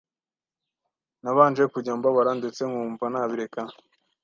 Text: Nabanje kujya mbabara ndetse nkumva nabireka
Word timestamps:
Nabanje 1.21 1.63
kujya 1.73 1.93
mbabara 1.99 2.31
ndetse 2.39 2.61
nkumva 2.69 3.05
nabireka 3.13 3.61